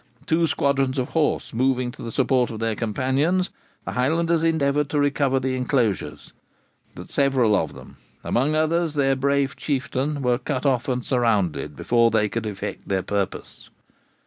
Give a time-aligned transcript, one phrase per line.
[0.25, 3.51] Two squadrons of horse moving to the support of their companions,
[3.85, 6.33] the Highlanders endeavoured to recover the enclosures.
[6.95, 12.09] But several of them, amongst others their brave Chieftain, were cut off and surrounded before
[12.09, 13.69] they could effect their purpose.